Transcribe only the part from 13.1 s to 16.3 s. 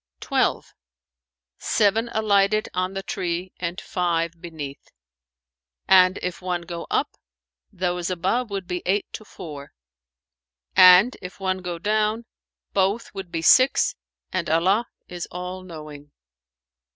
would be six and Allah is all knowing."